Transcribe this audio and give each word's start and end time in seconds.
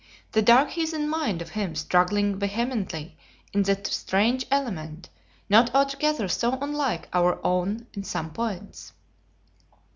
The 0.31 0.41
dark 0.41 0.71
heathen 0.71 1.07
mind 1.07 1.43
of 1.43 1.49
him 1.51 1.75
struggling 1.75 2.39
vehemently 2.39 3.19
in 3.53 3.61
that 3.61 3.85
strange 3.85 4.47
element, 4.49 5.09
not 5.47 5.75
altogether 5.75 6.27
so 6.27 6.57
unlike 6.59 7.07
our 7.13 7.39
own 7.45 7.85
in 7.93 8.03
some 8.03 8.31
points. 8.33 8.93